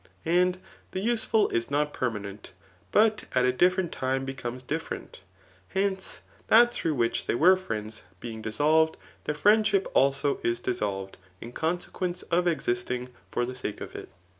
[0.25, 0.57] And
[0.93, 2.53] the useful is nc^ permanent,
[2.91, 5.19] but at a different time becomes different.
[5.75, 11.17] Hoice, that through which they were friends being dissolved, their friendship also is dis solved,
[11.39, 14.09] in consequence of existing for th^ sake of it.